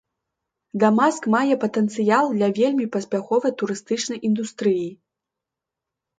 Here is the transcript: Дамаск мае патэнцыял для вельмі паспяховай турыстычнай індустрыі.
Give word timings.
Дамаск 0.83 1.27
мае 1.35 1.55
патэнцыял 1.63 2.25
для 2.39 2.49
вельмі 2.61 2.85
паспяховай 2.97 3.55
турыстычнай 3.61 4.19
індустрыі. 4.33 4.89